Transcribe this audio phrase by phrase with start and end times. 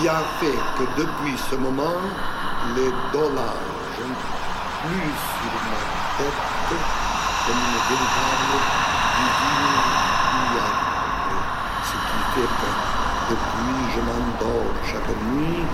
[0.00, 2.00] Qui a fait que depuis ce moment,
[2.74, 3.60] les dollars
[3.96, 4.32] jonchent
[4.80, 5.80] plus sur ma
[6.16, 6.40] tête
[7.46, 8.56] comme une véritable
[9.16, 9.80] divine.
[11.84, 12.70] Ce qui fait que
[13.30, 15.64] depuis je m'endors chaque nuit,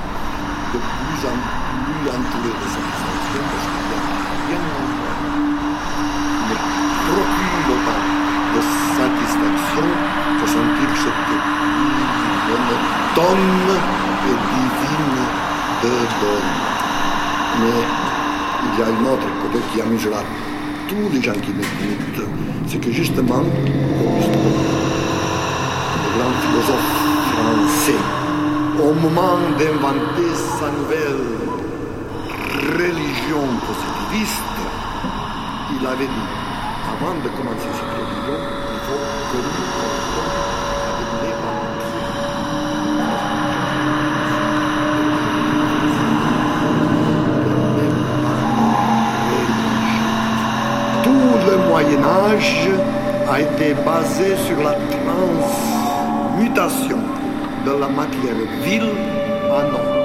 [0.72, 1.38] de plus en
[1.84, 4.10] plus entouré de sensations parce qu'il y a
[4.46, 5.14] rien en moi.
[6.48, 6.58] Mais
[7.06, 8.02] procure autant
[8.54, 8.60] de
[8.96, 9.86] satisfaction
[10.40, 11.46] que sentir cette pluie
[12.48, 14.05] monotone et
[14.52, 15.22] divine
[15.82, 16.52] de donne.
[17.60, 17.80] Mais
[18.64, 20.20] il y a une autre côté qui amusera
[20.88, 22.28] tous les gens qui m'écoutent.
[22.66, 23.50] C'est que justement, le
[26.14, 26.90] grand philosophe
[27.32, 28.02] français,
[28.78, 31.24] au moment d'inventer sa nouvelle
[32.76, 34.58] religion positiviste,
[35.78, 36.28] il avait dit,
[36.86, 38.38] avant de commencer cette religion,
[38.72, 40.30] il faut que nous commencions
[40.90, 42.06] avec les banquiers.
[51.02, 52.68] Tout le Moyen Âge
[53.30, 54.74] a été basé sur la
[56.34, 56.98] transmutation
[57.64, 58.34] de la matière
[58.64, 58.90] vile
[59.50, 59.95] en or.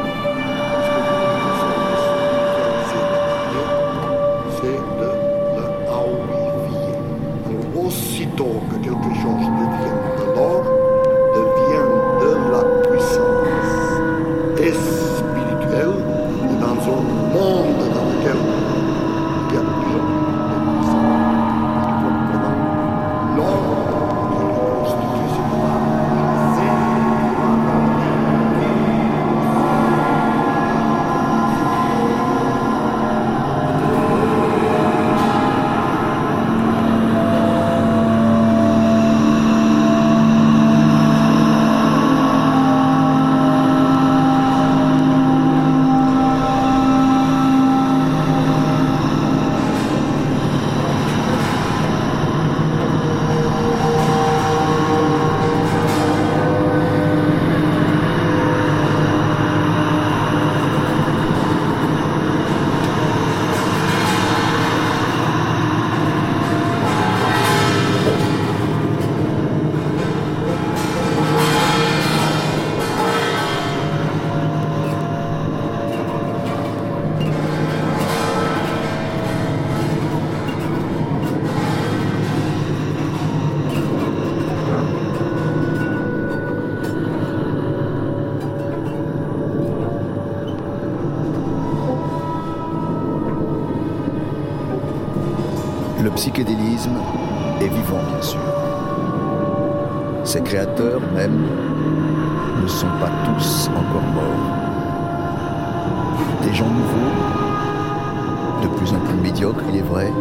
[108.83, 110.11] Plus en plus médiocres, il est vrai,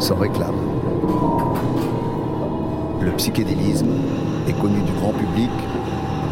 [0.00, 0.66] s'en réclament.
[3.00, 3.86] Le psychédélisme
[4.48, 5.50] est connu du grand public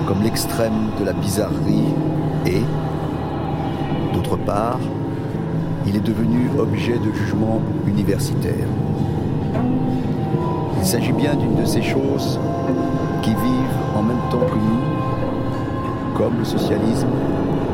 [0.09, 1.95] comme l'extrême de la bizarrerie
[2.47, 2.63] et,
[4.13, 4.81] d'autre part,
[5.87, 8.67] il est devenu objet de jugement universitaire.
[10.81, 12.41] Il s'agit bien d'une de ces choses
[13.23, 17.07] qui vivent en même temps que nous, comme le socialisme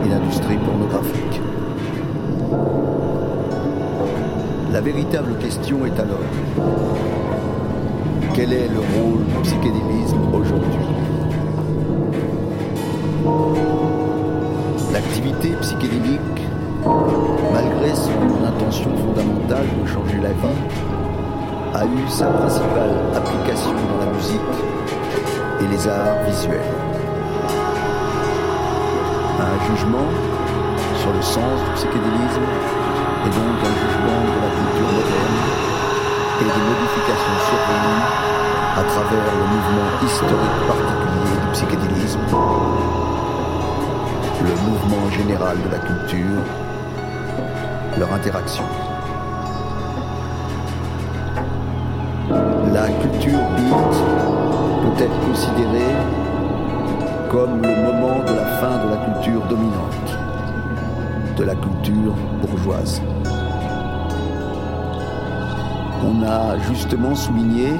[0.05, 1.50] et l'industrie pornographique.
[4.73, 6.19] La véritable question est alors,
[8.35, 10.87] quel est le rôle du psychédélisme aujourd'hui?
[14.93, 16.43] L'activité psychédélique,
[17.53, 20.61] malgré son intention fondamentale de changer la vie,
[21.75, 24.41] a eu sa principale application dans la musique
[25.63, 26.61] et les arts visuels.
[29.41, 30.07] Un jugement
[31.01, 32.47] sur le sens du psychédélisme
[33.27, 35.39] et donc un jugement de la culture moderne
[36.41, 38.31] et des modifications survenues
[38.77, 42.21] à travers le mouvement historique particulier du psychédélisme,
[44.43, 46.43] le mouvement général de la culture,
[47.99, 48.65] leur interaction.
[52.73, 53.95] La culture beat
[54.83, 55.97] peut être considérée
[57.29, 60.20] comme le moment de la fin de la culture dominante,
[61.37, 63.01] de la culture bourgeoise.
[66.05, 67.73] On a justement souligné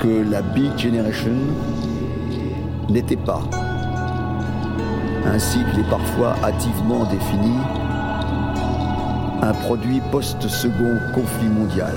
[0.00, 1.32] que la Beat Generation
[2.88, 3.40] n'était pas,
[5.26, 7.56] ainsi qu'il est parfois hâtivement défini,
[9.42, 11.94] un produit post-second conflit mondial.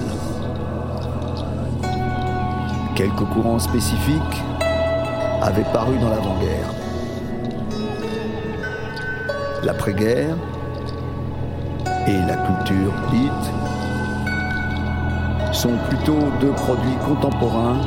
[2.95, 4.43] Quelques courants spécifiques
[5.41, 6.84] avaient paru dans l'avant-guerre.
[9.65, 10.37] L'après-guerre
[12.05, 13.31] et la culture beat
[15.51, 17.81] sont plutôt deux produits contemporains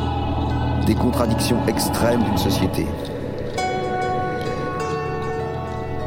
[0.86, 2.84] des contradictions extrêmes d'une société.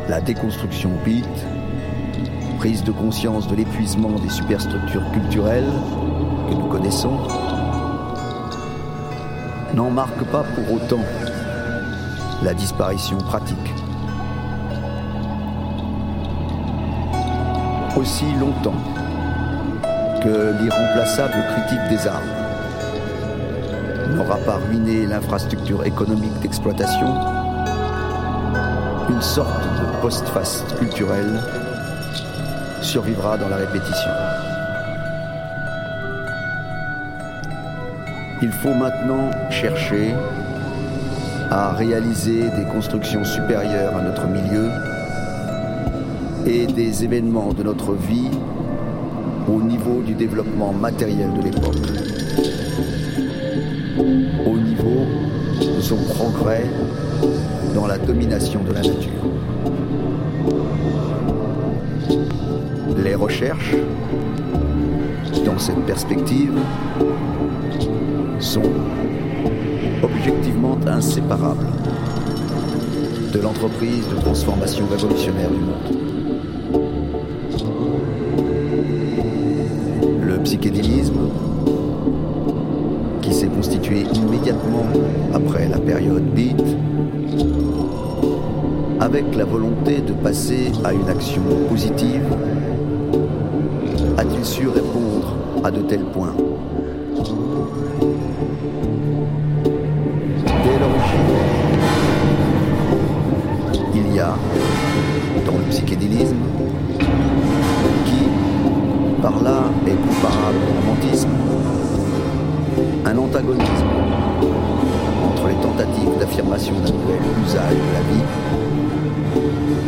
[0.09, 1.25] La déconstruction beat,
[2.59, 5.71] prise de conscience de l'épuisement des superstructures culturelles
[6.49, 7.17] que nous connaissons,
[9.73, 11.05] n'en marque pas pour autant
[12.43, 13.80] la disparition pratique.
[18.01, 18.81] Aussi longtemps
[20.23, 22.31] que l'irremplaçable critique des armes
[24.15, 27.13] n'aura pas ruiné l'infrastructure économique d'exploitation,
[29.07, 31.43] une sorte de post-faste culturel
[32.81, 34.11] survivra dans la répétition.
[38.41, 40.15] Il faut maintenant chercher
[41.51, 44.71] à réaliser des constructions supérieures à notre milieu
[46.45, 48.29] et des événements de notre vie
[49.47, 51.75] au niveau du développement matériel de l'époque,
[54.45, 55.05] au niveau
[55.59, 56.65] de son progrès
[57.75, 59.11] dans la domination de la nature.
[63.03, 63.75] Les recherches
[65.45, 66.53] dans cette perspective
[68.39, 68.61] sont
[70.03, 71.67] objectivement inséparables
[73.33, 76.10] de l'entreprise de transformation révolutionnaire du monde.
[83.99, 84.85] Immédiatement
[85.33, 86.61] après la période beat,
[88.99, 92.23] avec la volonté de passer à une action positive,
[94.17, 96.35] a-t-il su répondre à de tels points?
[100.45, 101.31] Dès l'origine,
[103.95, 104.35] il y a,
[105.45, 106.35] dans le psychédélisme,
[108.05, 108.23] qui,
[109.21, 111.29] par là, est comparable au romantisme,
[113.05, 113.87] un antagonisme
[115.25, 118.25] entre les tentatives d'affirmation d'un nouvel usage de la vie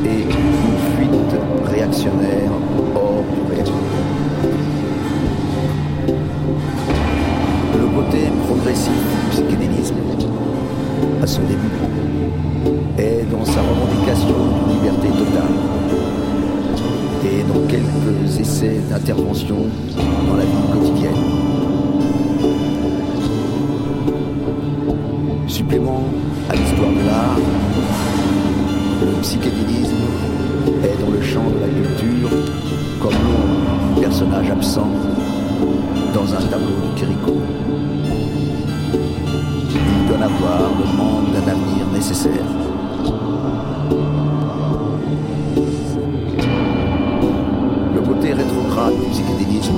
[0.06, 2.52] et une fuite réactionnaire
[2.96, 3.68] hors du réel.
[7.76, 9.96] Le côté progressif du psychédélisme,
[11.22, 11.78] à son début,
[12.98, 14.36] est dans sa revendication
[14.68, 15.54] de liberté totale
[17.26, 19.68] et dans quelques essais d'intervention
[20.28, 20.83] dans la vie
[25.76, 27.40] à l'histoire de l'art,
[29.02, 29.96] le psychédélisme
[30.84, 32.30] est dans le champ de la culture
[33.02, 34.88] comme l'ombre personnage absent
[36.14, 37.42] dans un tableau de Kirikou.
[39.72, 42.46] Il donne à voir le manque d'un avenir nécessaire.
[47.96, 49.74] Le côté rétrograde du psychédélisme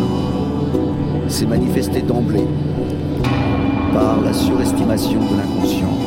[1.29, 2.47] s'est manifesté d'emblée
[3.95, 5.97] par la surestimation de l'inconscient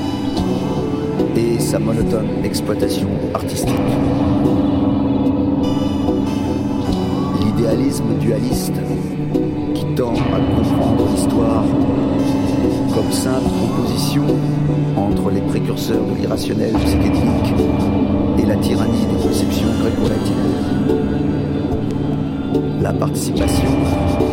[1.35, 3.75] et sa monotone exploitation artistique.
[7.40, 8.78] L'idéalisme dualiste
[9.75, 11.64] qui tend à comprendre l'histoire
[12.95, 14.25] comme simple composition
[14.95, 17.54] entre les précurseurs de l'irrationnel psychédélique
[18.38, 20.52] et la tyrannie des conceptions gréco-latines.
[22.83, 23.71] La participation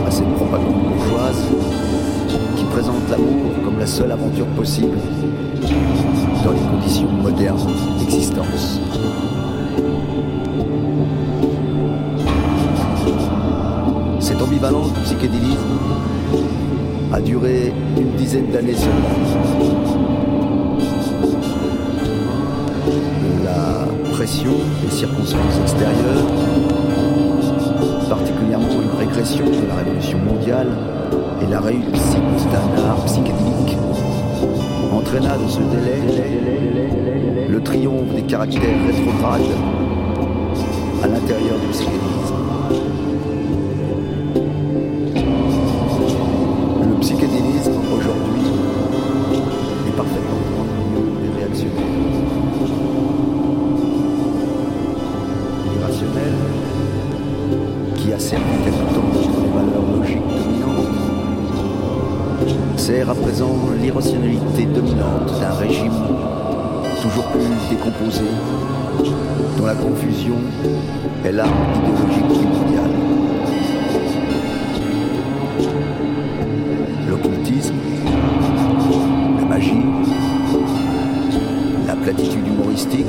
[0.06, 1.46] à cette propagande bourgeoise
[2.56, 4.98] qui présente l'amour comme la seule aventure possible
[6.44, 8.80] dans les conditions modernes d'existence.
[14.20, 15.80] Cette ambivalence du psychédélisme
[17.14, 19.10] a duré une dizaine d'années seulement.
[23.44, 24.52] La pression
[24.84, 26.26] des circonstances extérieures,
[28.10, 30.68] particulièrement une régression de la révolution mondiale
[31.42, 33.78] et la réussite d'un art psychédélique,
[34.92, 36.26] entraîna de ce délai
[37.50, 39.42] le triomphe des caractères rétrogrades
[41.04, 43.05] à l'intérieur du psychédélisme.
[63.36, 65.92] Présent l'irrationalité dominante d'un régime
[67.02, 68.24] toujours plus décomposé,
[69.58, 70.36] dont la confusion
[71.26, 72.92] est l'arme idéologique primordiale.
[77.10, 77.76] L'occultisme,
[79.38, 79.86] la magie,
[81.88, 83.06] la platitude humoristique,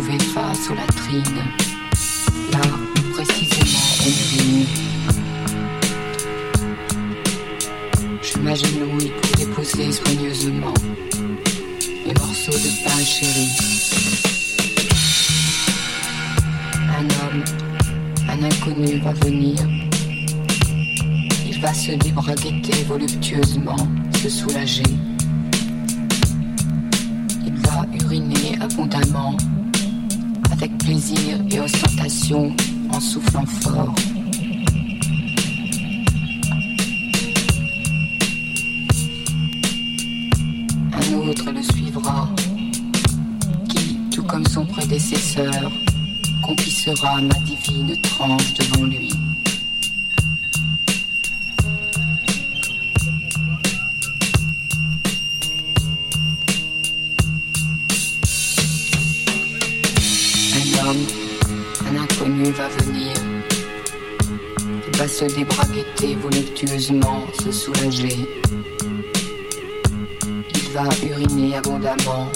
[0.00, 1.42] face aux latrines,
[2.52, 4.10] là où précisément on.
[8.22, 10.74] Je m'agenouille pour déposer soigneusement
[12.06, 13.48] mes morceaux de pain chéri.
[16.98, 17.44] Un homme,
[18.28, 19.56] un inconnu va venir.
[21.46, 23.76] Il Il va se débraguetter voluptueusement,
[24.22, 24.84] se soulager.
[27.44, 29.36] Il va uriner abondamment,
[30.60, 32.52] avec plaisir et ostentation,
[32.92, 33.94] en soufflant fort.
[40.92, 42.28] Un autre le suivra,
[43.68, 45.70] qui, tout comme son prédécesseur,
[46.44, 48.67] conquistera ma divine tranche devant
[67.52, 68.28] soulager.
[70.54, 72.28] Il va uriner abondamment,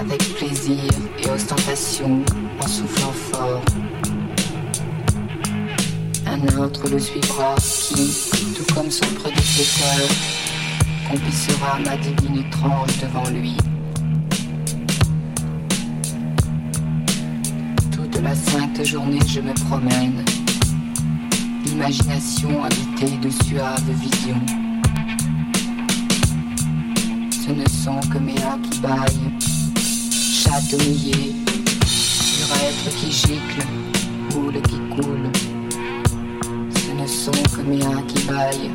[0.00, 2.22] avec plaisir et ostentation,
[2.60, 3.62] en soufflant fort.
[6.26, 10.08] Un autre le suivra qui, tout comme son prédécesseur,
[11.10, 13.56] complissera ma divine tranche devant lui.
[17.90, 20.24] Toute la sainte journée je me promène,
[21.72, 24.40] l'imagination habitée de suaves visions.
[27.30, 29.32] Ce ne sont que mes hats qui baillent,
[30.12, 31.34] chatte mouillée,
[32.40, 33.66] urètre qui gicle,
[34.30, 35.30] boule qui coule.
[36.74, 38.70] Ce ne sont que mes hats qui baillent,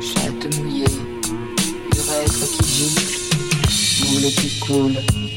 [0.00, 0.84] chatte mouillée,
[1.96, 5.29] urètre qui gicle, boule qui coule.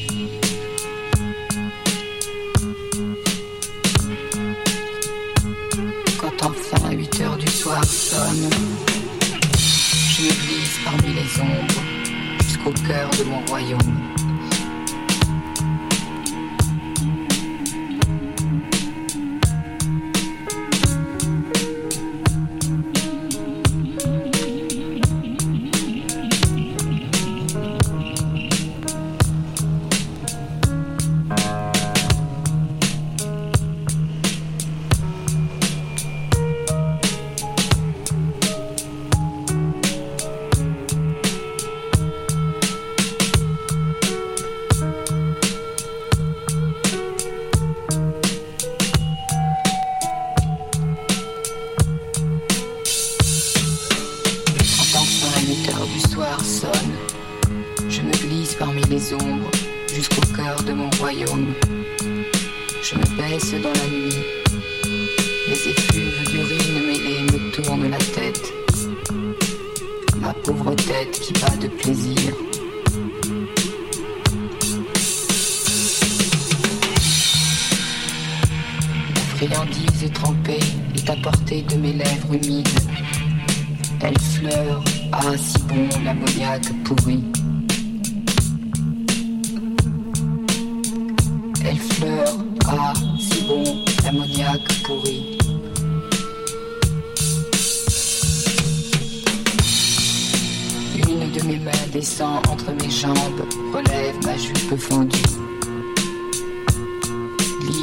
[12.64, 14.13] Jusqu'au cœur de mon royaume.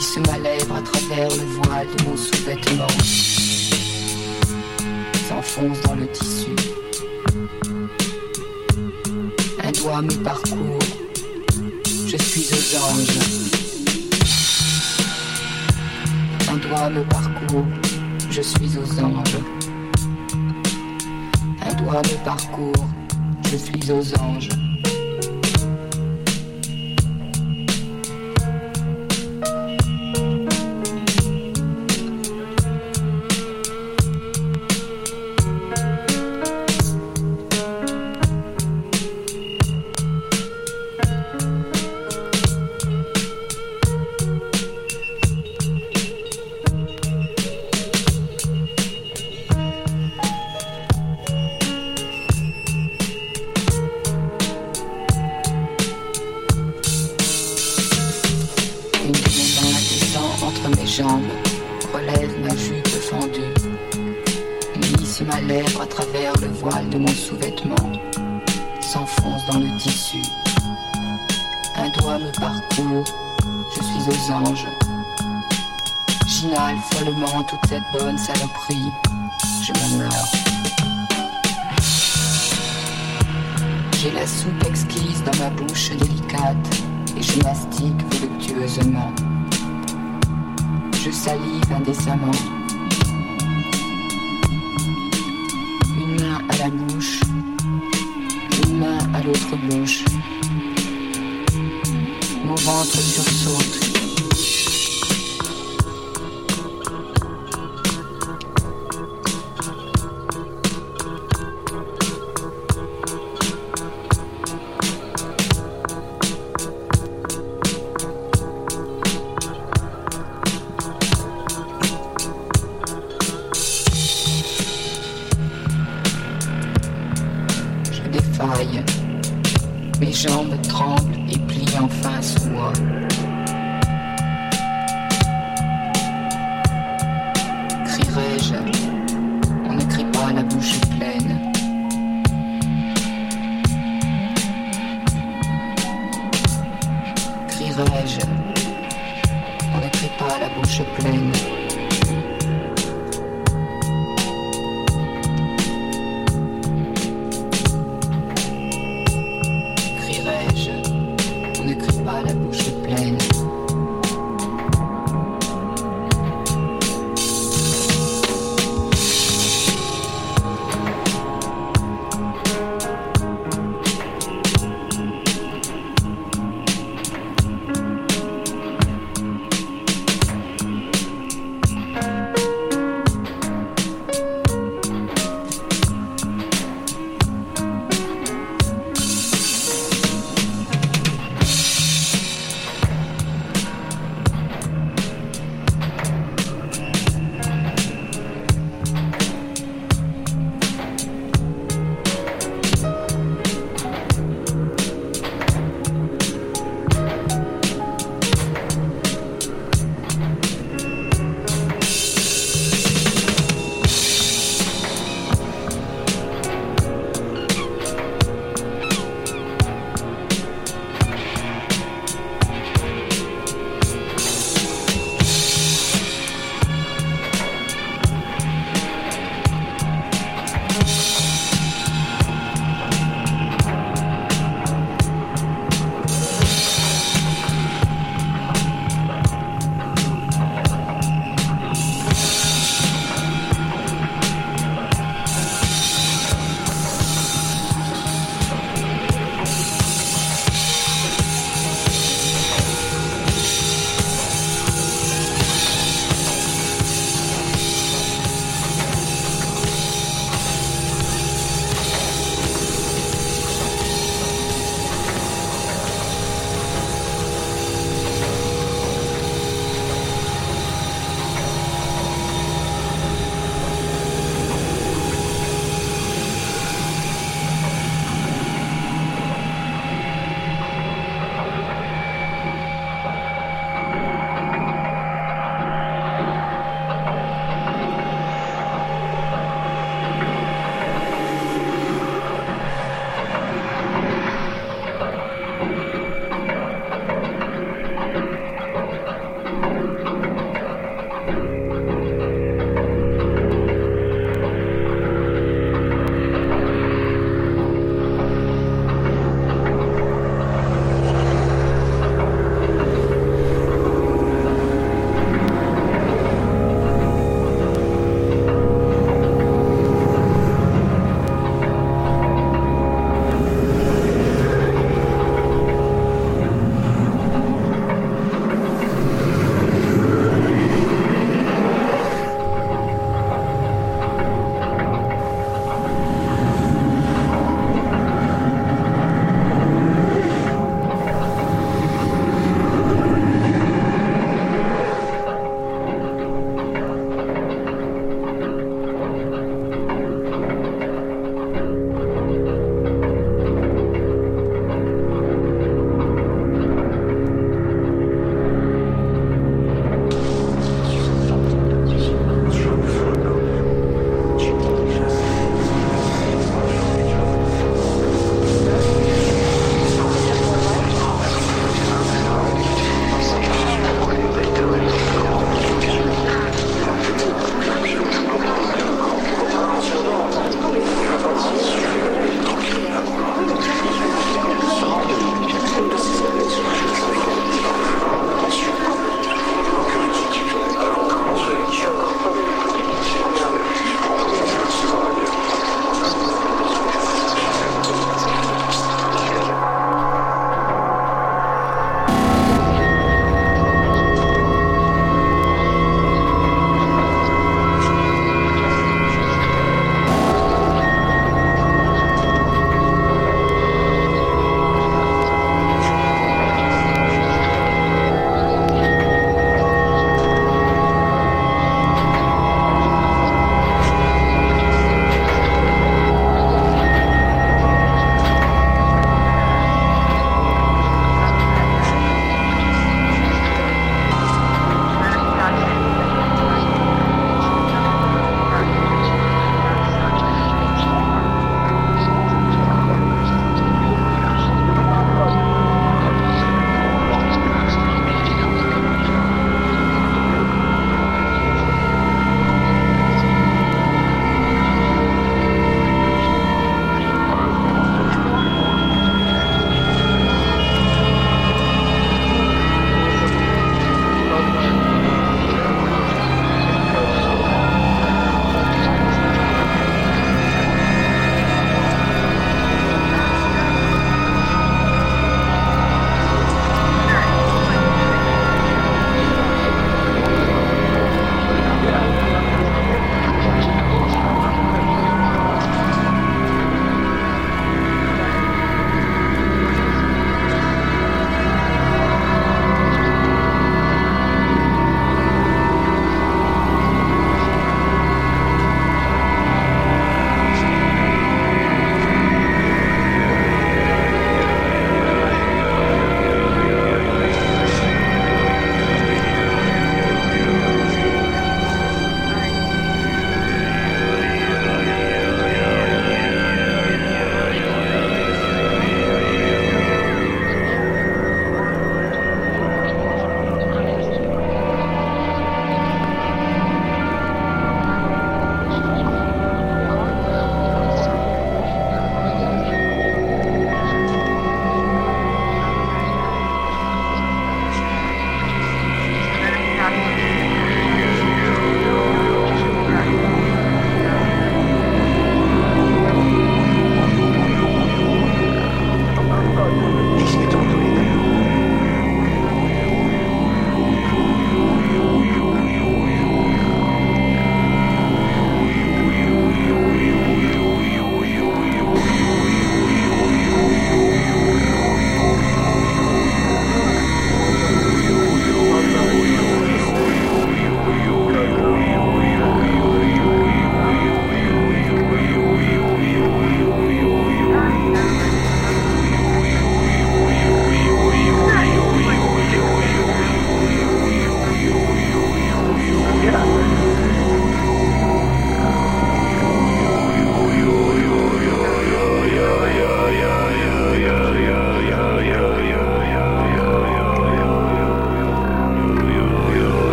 [0.00, 2.86] Glisse ma lèvre à travers le voile de mon sous-vêtement
[5.28, 6.56] s'enfonce dans le tissu.
[9.62, 10.78] Un doigt me parcourt.
[12.06, 13.18] Je suis aux anges.
[16.50, 17.66] Un doigt me parcourt.
[18.30, 19.38] Je suis aux anges.
[21.60, 22.88] Un doigt me parcourt.
[23.50, 24.69] Je suis aux anges.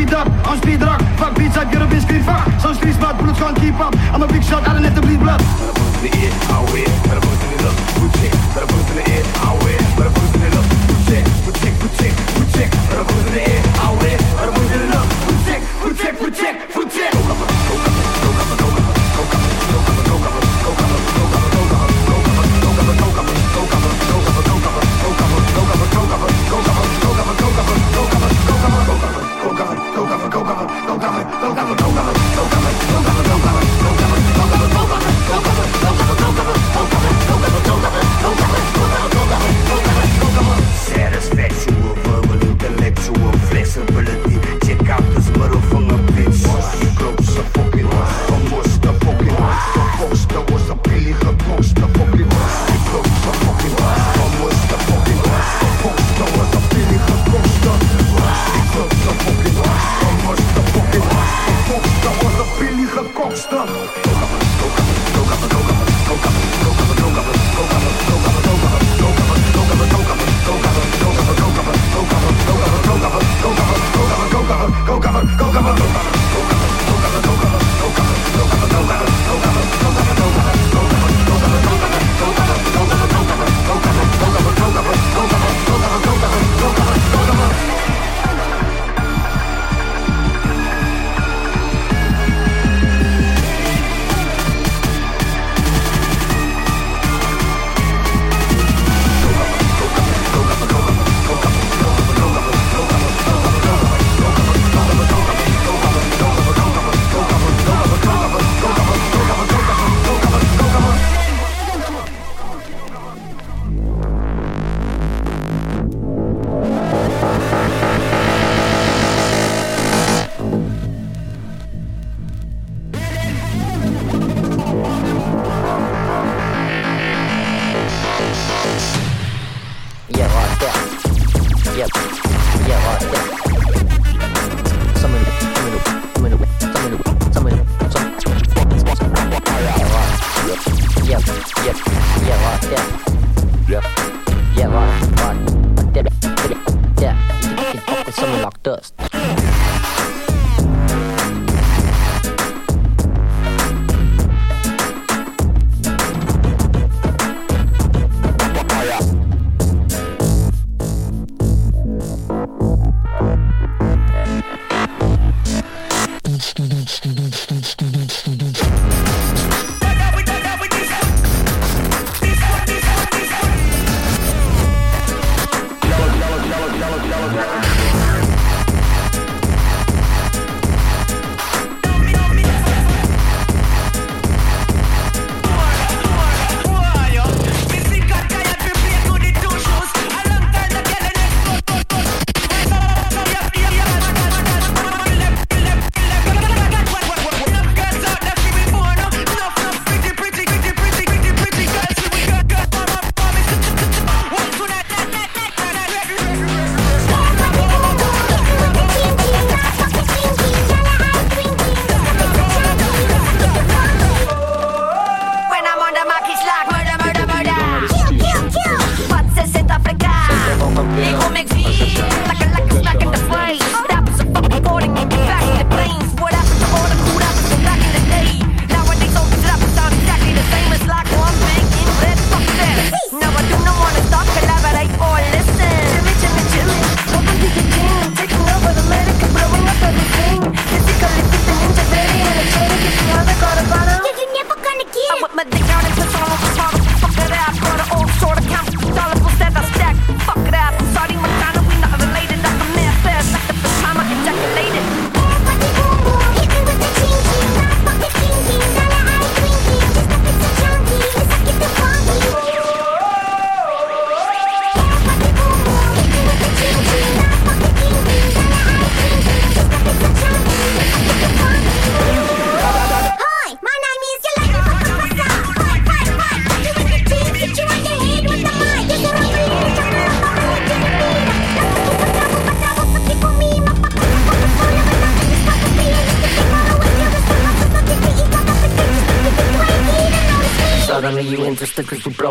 [0.00, 0.39] speed up.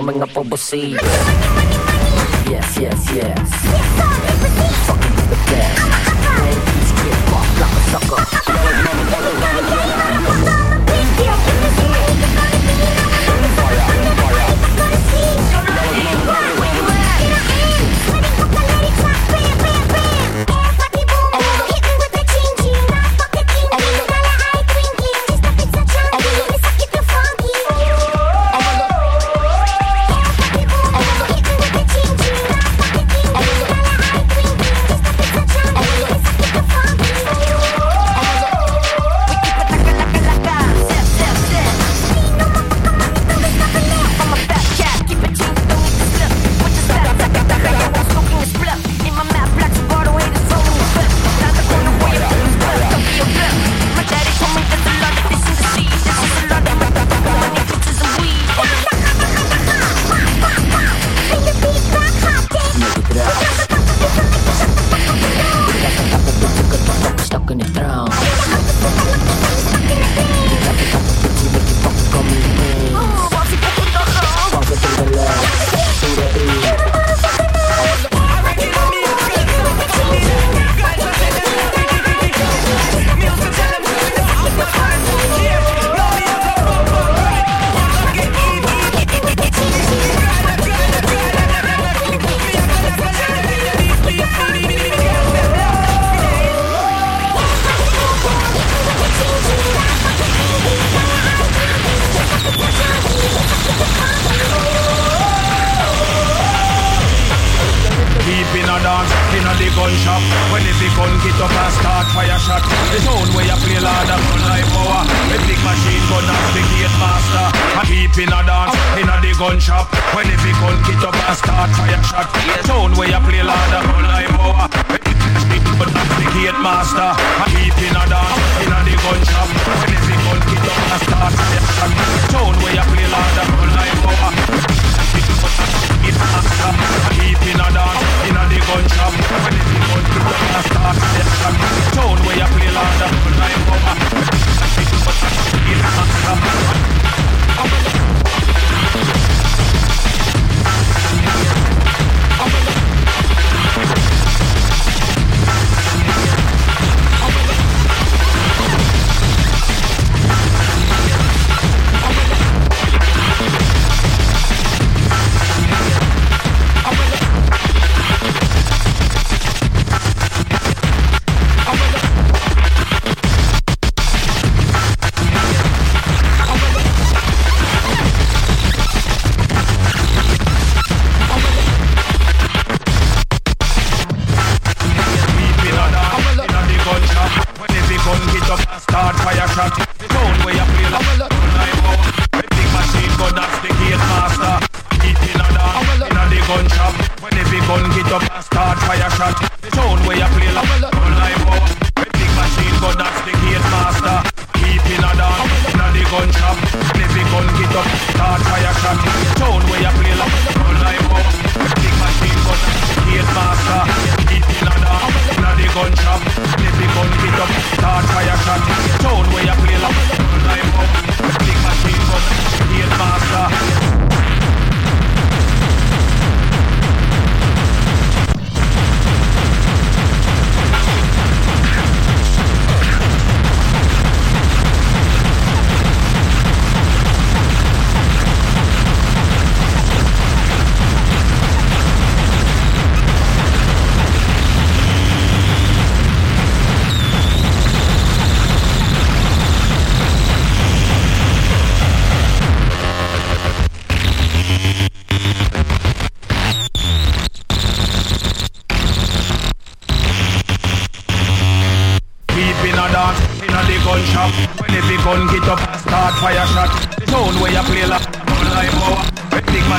[0.09, 1.08] mga pobosito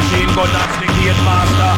[0.00, 1.72] machine gun that's the gate master.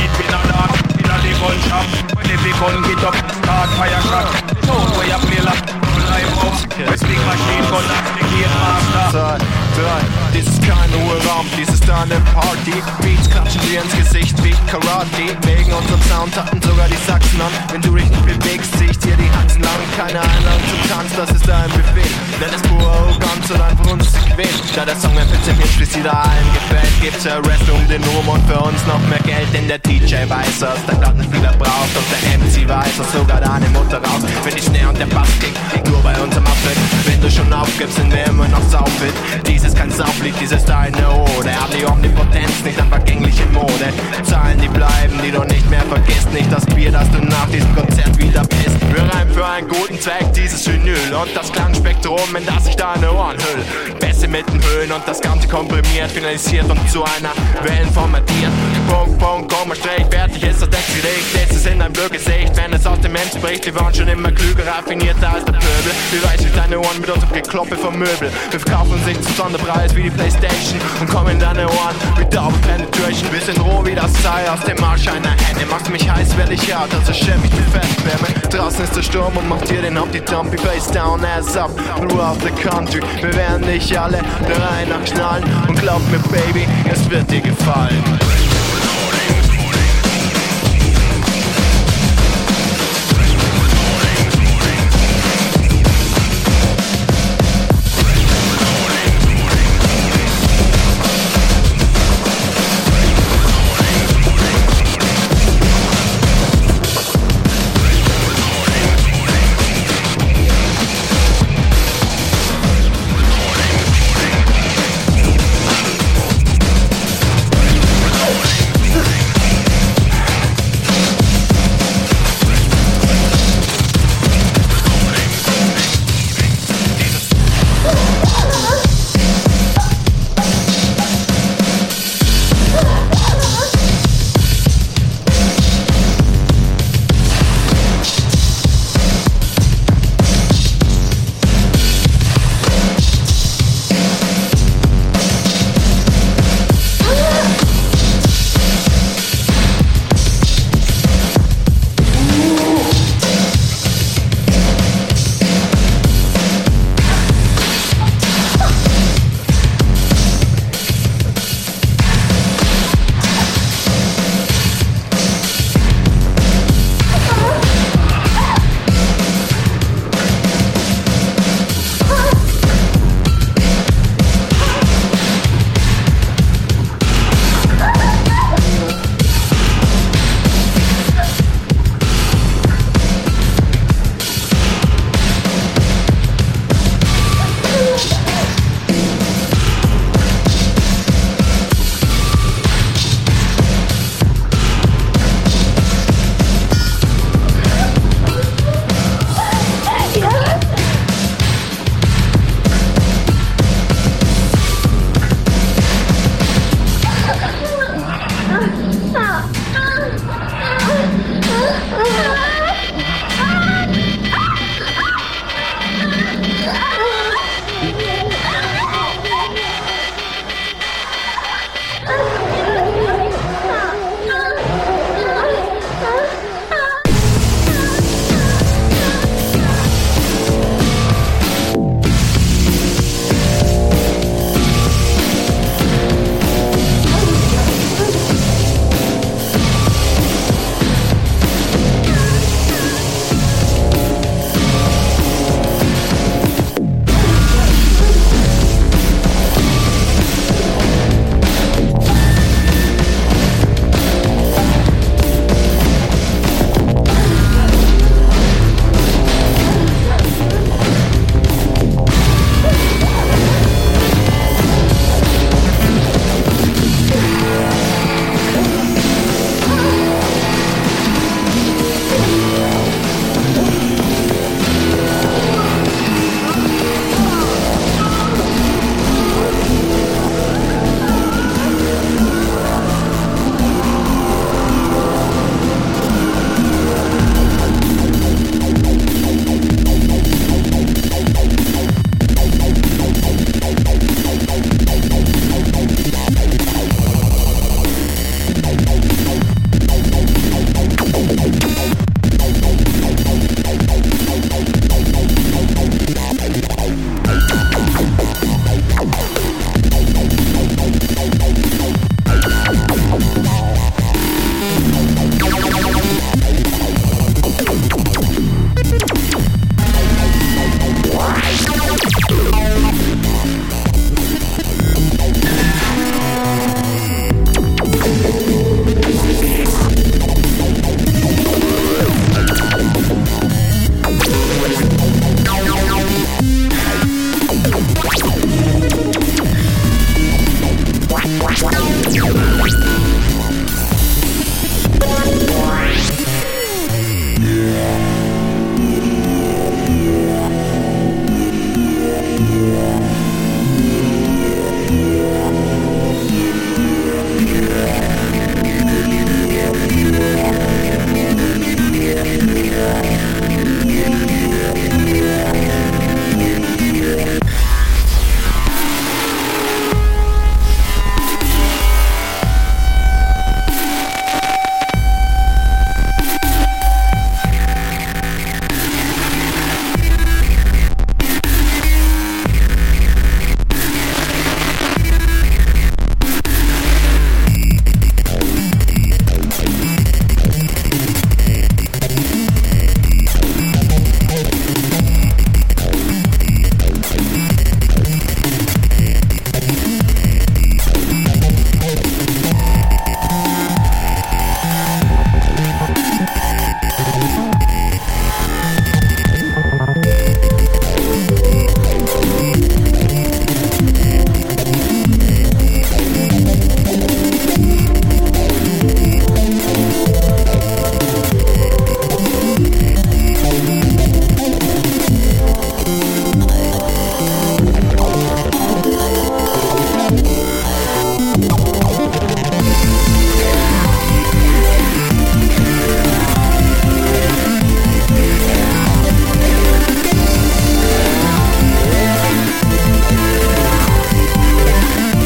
[0.00, 1.86] It been a dance in a the gun shop.
[2.16, 4.26] When the gun get up, start fire shot.
[4.48, 5.75] The sound where you play like
[6.16, 9.08] Als der Gearmaster.
[9.10, 9.38] Zwei,
[9.80, 10.00] drei,
[10.34, 12.74] dies ist kein Ruheraum, dies ist eine Party.
[13.00, 15.36] Beats klatschen dir ins Gesicht wie Karate.
[15.42, 17.52] Wegen unserem Sound hatten sogar die Sachsen an.
[17.72, 19.80] Wenn du dich nicht bewegst, zieh ich dir die Haxen lang.
[19.96, 22.10] Keine Einladung zum Tanz, das ist dein Befehl.
[22.40, 24.60] Denn es pure Arroganz und einfach uns quälen.
[24.74, 28.28] Da der Song bisschen mir schließt wieder allen gefällt, gibt's der Rest um den Ruhm
[28.28, 29.48] und für uns noch mehr Geld.
[29.52, 33.68] Denn der DJ weiß, was der Plattenspieler braucht und der MC weiß, was sogar deine
[33.70, 34.22] Mutter raus.
[34.44, 36.78] Wenn die Snare und der Bass kickt, nur bei uns am Abfit.
[37.04, 39.12] Wenn du schon aufgibst, sind wir immer noch saufit.
[39.46, 41.50] Dies ist kein Sauflied, dies ist deine Ode.
[41.50, 43.88] Hab die Omnipotenz, nicht an vergängliche Mode.
[44.22, 46.32] Zahlen, die bleiben, die du nicht mehr vergisst.
[46.32, 48.76] Nicht das Bier, das du nach diesem Konzert wieder bist.
[48.94, 53.12] Wir reimen für einen guten Zweck dieses Vinyl und das Klangspektrum, in das ich deine
[53.12, 53.94] Ohren hüll.
[53.98, 57.32] Bässe mit den Höhen und das Ganze komprimiert, finalisiert und zu einer
[57.62, 58.52] Wellen formatiert.
[58.88, 61.26] Punkt, Punkt, Komma, Strich, fertig ist das Text gelegt.
[61.34, 63.66] Jetzt ist in deinem Blödgesicht, wenn es aus dem Mensch spricht.
[63.66, 65.92] Wir waren schon immer klüger, raffinierter als der Pöbel.
[66.10, 68.30] Wir reißen deine Ohren mit unserem Gekloppe vom Möbel.
[68.50, 72.24] Wir verkaufen uns nicht zum Sonderpreis wie die Playstation und kommen in deine Ohren wie
[72.24, 73.32] Double Penetration.
[73.32, 75.66] Wir sind roh wie das Seil aus dem Marsch einer Henne.
[75.70, 78.04] Machst mich heiß, werde ich hart, also ich mich fest.
[78.04, 78.48] Wärme.
[78.50, 81.70] Draußen ist der Sturm und macht dir den Hop die Dumpy Face down, ass up,
[81.96, 83.00] throughout the country.
[83.20, 88.25] Wir werden dich alle der Reihe nach und glaub mir, Baby, es wird dir gefallen.